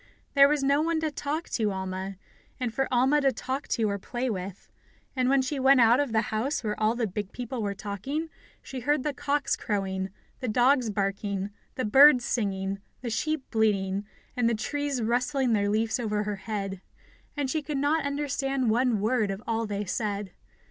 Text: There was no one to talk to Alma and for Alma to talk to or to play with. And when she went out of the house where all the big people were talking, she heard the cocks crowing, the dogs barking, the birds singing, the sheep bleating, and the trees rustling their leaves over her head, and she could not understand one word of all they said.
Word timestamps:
There 0.33 0.47
was 0.49 0.63
no 0.63 0.81
one 0.81 0.99
to 1.01 1.11
talk 1.11 1.47
to 1.49 1.71
Alma 1.71 2.15
and 2.59 2.73
for 2.73 2.87
Alma 2.91 3.21
to 3.21 3.31
talk 3.31 3.67
to 3.67 3.87
or 3.87 3.99
to 3.99 4.07
play 4.09 4.31
with. 4.31 4.67
And 5.15 5.29
when 5.29 5.43
she 5.43 5.59
went 5.59 5.79
out 5.79 5.99
of 5.99 6.11
the 6.11 6.21
house 6.33 6.63
where 6.63 6.73
all 6.79 6.95
the 6.95 7.05
big 7.05 7.31
people 7.31 7.61
were 7.61 7.75
talking, 7.75 8.31
she 8.63 8.79
heard 8.79 9.03
the 9.03 9.13
cocks 9.13 9.55
crowing, 9.55 10.09
the 10.39 10.47
dogs 10.47 10.89
barking, 10.89 11.51
the 11.75 11.85
birds 11.85 12.25
singing, 12.25 12.79
the 13.01 13.11
sheep 13.11 13.43
bleating, 13.51 14.07
and 14.35 14.49
the 14.49 14.55
trees 14.55 15.03
rustling 15.03 15.53
their 15.53 15.69
leaves 15.69 15.99
over 15.99 16.23
her 16.23 16.37
head, 16.37 16.81
and 17.37 17.51
she 17.51 17.61
could 17.61 17.77
not 17.77 18.03
understand 18.03 18.71
one 18.71 19.01
word 19.01 19.29
of 19.29 19.43
all 19.45 19.67
they 19.67 19.85
said. 19.85 20.31